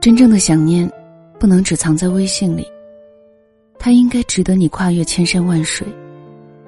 [0.00, 0.90] 真正的想念，
[1.40, 2.66] 不能只藏在微信里。
[3.78, 5.86] 它应该值得你跨越千山万水，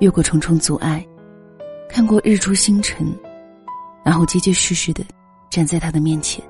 [0.00, 1.04] 越过重重阻碍，
[1.88, 3.06] 看过日出星辰，
[4.04, 5.04] 然后结结实实的
[5.48, 6.44] 站在他的面前。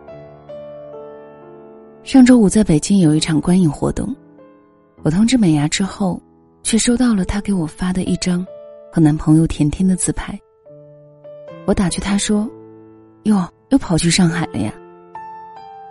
[2.03, 4.15] 上周五在北京有一场观影活动，
[5.03, 6.21] 我通知美牙之后，
[6.63, 8.45] 却收到了她给我发的一张
[8.91, 10.39] 和男朋友甜甜的自拍。
[11.67, 12.49] 我打趣她说
[13.25, 14.73] ：“哟，又跑去上海了呀？”“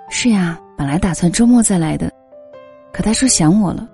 [0.10, 2.12] 是呀，本来打算周末再来的，
[2.92, 3.88] 可他说想我了，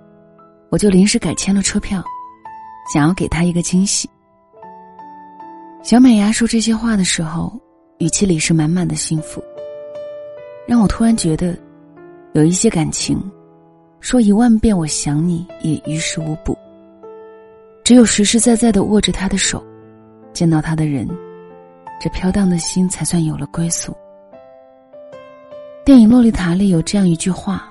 [0.70, 2.02] 我就临时改签了车票，
[2.92, 4.08] 想要给他一个惊喜。”
[5.84, 7.52] 小美牙说这些话的时候，
[7.98, 9.42] 语气里是满满的幸福，
[10.66, 11.56] 让我突然觉得。
[12.32, 13.18] 有一些感情，
[13.98, 16.54] 说一万遍我想你也于事无补。
[17.82, 19.64] 只有实实在在的握着他的手，
[20.34, 21.08] 见到他的人，
[21.98, 23.96] 这飘荡的心才算有了归宿。
[25.86, 27.70] 电影《洛丽塔》里有这样一句话：“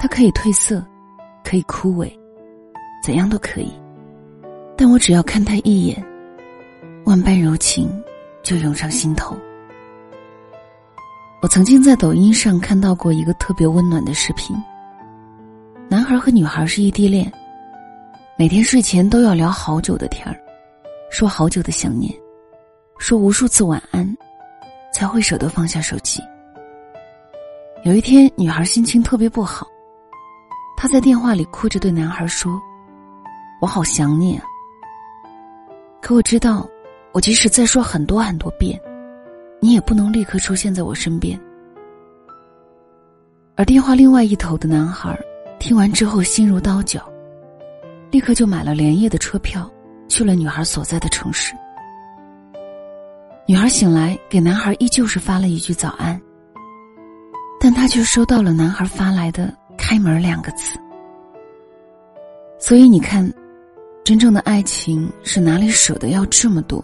[0.00, 0.82] 它可以褪色，
[1.44, 2.10] 可以枯萎，
[3.04, 3.70] 怎样都可以，
[4.74, 6.02] 但我只要看他一眼，
[7.04, 7.90] 万般柔情
[8.42, 9.36] 就涌上心头。”
[11.42, 14.56] 我曾经在抖音上看到过一个特别温暖的视频。
[15.90, 17.30] 男孩和女孩是异地恋，
[18.38, 20.34] 每天睡前都要聊好久的天儿，
[21.10, 22.10] 说好久的想念，
[22.98, 24.10] 说无数次晚安，
[24.90, 26.22] 才会舍得放下手机。
[27.82, 29.66] 有一天，女孩心情特别不好，
[30.76, 32.60] 她在电话里哭着对男孩说
[33.58, 34.44] ：“我好想你啊。”
[36.02, 36.68] 可我知道，
[37.12, 38.78] 我即使再说很多很多遍。
[39.62, 41.40] 你也不能立刻出现在我身边。
[43.56, 45.18] 而电话另外一头的男孩，
[45.58, 47.10] 听完之后心如刀绞，
[48.10, 49.70] 立刻就买了连夜的车票，
[50.06, 51.54] 去了女孩所在的城市。
[53.46, 56.20] 女孩醒来，给男孩依旧是发了一句早安，
[57.60, 60.78] 但他却收到了男孩发来的“开门”两个字。
[62.58, 63.30] 所以你看，
[64.02, 66.82] 真正的爱情是哪里舍得要这么多？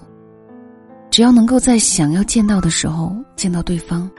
[1.10, 4.10] 只要能够在想要见到的时候见到对方，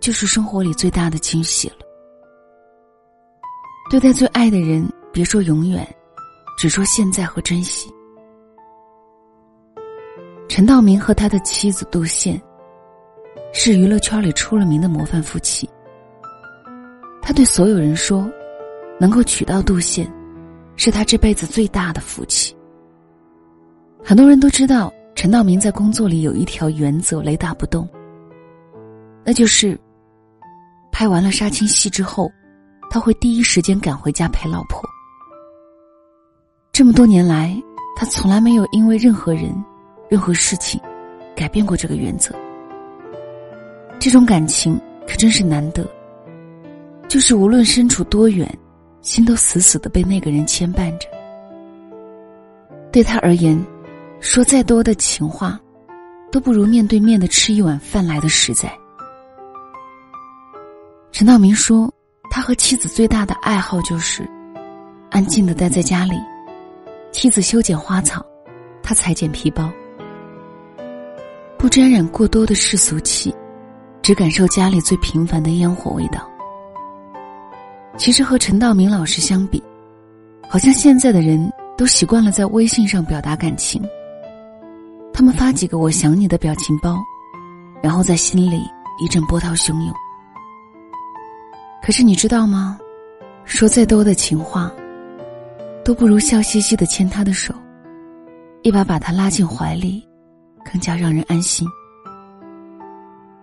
[0.00, 1.76] 就是生活里最大的惊喜了。
[3.88, 5.86] 对待最爱的人，别说永远，
[6.58, 7.88] 只说现在和珍惜。
[10.48, 12.40] 陈道明和他的妻子杜宪，
[13.52, 15.68] 是娱乐圈里出了名的模范夫妻。
[17.20, 18.28] 他对所有人说，
[18.98, 20.10] 能够娶到杜宪，
[20.76, 22.56] 是他这辈子最大的福气。
[24.02, 24.92] 很多人都知道。
[25.14, 27.86] 陈道明在工作里有一条原则，雷打不动。
[29.24, 29.78] 那就是，
[30.90, 32.32] 拍完了杀青戏之后，
[32.90, 34.82] 他会第一时间赶回家陪老婆。
[36.72, 37.54] 这么多年来，
[37.94, 39.54] 他从来没有因为任何人、
[40.08, 40.80] 任何事情，
[41.36, 42.34] 改变过这个原则。
[44.04, 44.76] 这种感情
[45.06, 45.88] 可真是难得。
[47.08, 48.52] 就是无论身处多远，
[49.00, 51.06] 心都死死的被那个人牵绊着。
[52.90, 53.64] 对他而言。
[54.18, 55.58] 说再多的情话，
[56.30, 58.72] 都不如面对面的吃一碗饭来的实在。
[61.10, 61.92] 陈道明说，
[62.30, 64.24] 他和妻子最大的爱好就是
[65.10, 66.14] 安静的待在家里，
[67.10, 68.24] 妻子修剪花草，
[68.80, 69.68] 他裁剪皮包，
[71.58, 73.34] 不沾染过多的世俗气，
[74.02, 76.28] 只感受家里最平凡的烟火味道。
[77.96, 79.62] 其实和陈道明老师相比，
[80.48, 83.82] 好像现在的人都习惯了在微信上表达感情。
[85.12, 86.98] 他们发几个“我想你”的表情包，
[87.82, 88.62] 然后在心里
[88.98, 89.94] 一阵波涛汹涌。
[91.84, 92.78] 可是你知道吗？
[93.44, 94.72] 说再多的情话，
[95.84, 97.54] 都不如笑嘻嘻的牵他的手，
[98.62, 100.02] 一把把他拉进怀里，
[100.64, 101.68] 更加让人安心。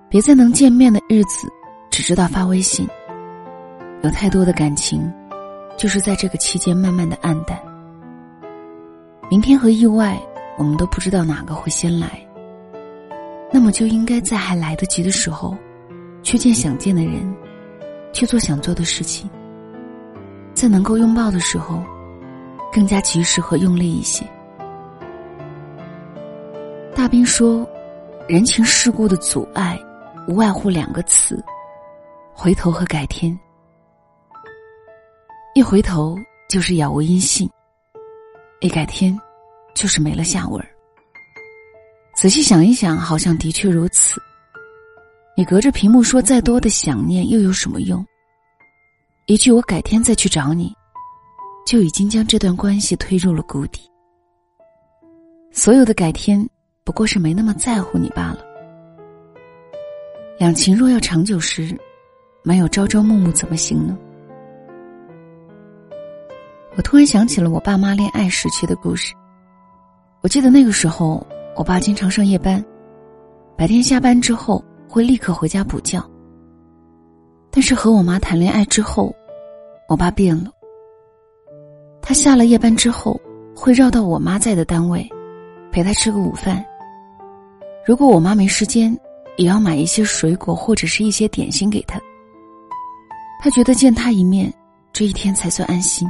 [0.10, 1.48] 别在能见面的日子
[1.92, 2.88] 只知道发微信，
[4.02, 5.12] 有太多的感情，
[5.78, 7.60] 就是在这个期间慢慢的暗淡。
[9.30, 10.20] 明天和意外。
[10.58, 12.22] 我们都不知道哪个会先来，
[13.50, 15.56] 那么就应该在还来得及的时候，
[16.22, 17.34] 去见想见的人，
[18.12, 19.30] 去做想做的事情。
[20.54, 21.82] 在能够拥抱的时候，
[22.74, 24.26] 更加及时和用力一些。
[26.94, 27.66] 大兵说
[28.28, 29.80] ：“人情世故的阻碍，
[30.28, 31.44] 无外乎两个词：
[32.34, 33.38] 回头和改天。
[35.56, 36.16] 一回头
[36.50, 37.50] 就是杳无音信，
[38.60, 39.18] 一改天。”
[39.76, 40.62] 就是没了下文。
[42.14, 44.20] 仔细想一想，好像的确如此。
[45.38, 48.06] 你隔着屏幕说再多的想念，又有什么用？
[49.28, 50.76] 一句“我改天再去找你”，
[51.66, 53.90] 就已经将这段关系推入了谷底。
[55.54, 56.46] 所有的改天，
[56.84, 58.44] 不过是没那么在乎你罢了。
[60.40, 61.78] 两情若要长久时，
[62.44, 63.98] 没有朝朝暮暮怎么行呢？
[66.78, 69.14] 我突然想起了我爸妈恋爱时期的故事。
[70.22, 71.28] 我记得那个时候，
[71.58, 72.64] 我爸经常上夜班，
[73.58, 76.02] 白天下班之后会立刻回家补觉。
[77.52, 79.14] 但是和我妈谈恋爱之后，
[79.90, 80.50] 我爸变了。
[82.02, 83.20] 他下了夜班之后，
[83.54, 85.06] 会绕到我妈在的单位，
[85.70, 86.64] 陪她吃个午饭。
[87.86, 88.98] 如果我妈没时间，
[89.40, 91.98] 也要买一些水果或者是一些点心给他。
[93.42, 94.54] 他觉得见他一面，
[94.92, 96.06] 这一天才算安心。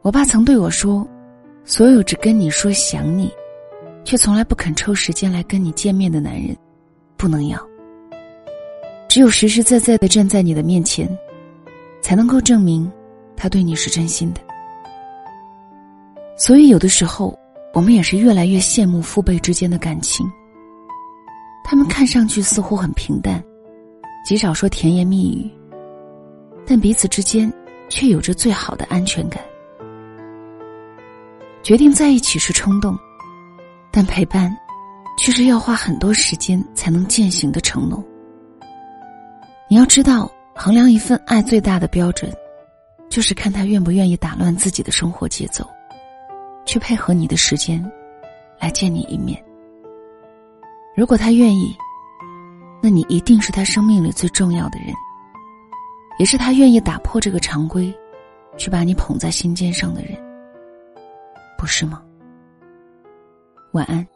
[0.00, 1.06] 我爸曾对我说
[1.62, 3.30] ：“所有只跟你说想你，
[4.02, 6.56] 却从来不肯抽时间来跟你见面的男人，
[7.18, 7.60] 不能要。
[9.06, 11.06] 只有实实在在的站在你的面前，
[12.00, 12.90] 才能够证明
[13.36, 14.40] 他对你是真心的。”
[16.38, 17.38] 所以，有的时候
[17.74, 20.26] 我们也是越来越羡慕父辈之间的感情。
[21.68, 23.42] 他们看上去似乎很平淡。
[24.24, 25.50] 极少说甜言蜜语，
[26.64, 27.52] 但彼此之间
[27.88, 29.42] 却有着最好的安全感。
[31.62, 32.96] 决定在一起是冲动，
[33.90, 34.56] 但陪伴
[35.18, 38.02] 却是要花很多时间才能践行的承诺。
[39.68, 42.32] 你要知道，衡量一份爱最大的标准，
[43.08, 45.64] 就是看他愿不愿意打乱自己的生活节奏，
[46.64, 47.84] 去配合你的时间，
[48.60, 49.40] 来见你一面。
[50.96, 51.76] 如果他愿意。
[52.82, 54.94] 那你一定是他生命里最重要的人，
[56.20, 57.92] 也是他愿意打破这个常规，
[58.56, 60.12] 去把你捧在心尖上的人，
[61.58, 62.00] 不是吗？
[63.72, 64.06] 晚安。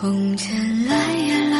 [0.00, 1.59] 红尘来呀来，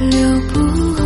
[0.00, 1.03] 留不。